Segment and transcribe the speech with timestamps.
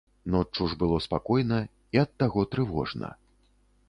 [0.35, 1.59] Ноччу ж было спакойна
[1.97, 3.11] і ад таго трывожна.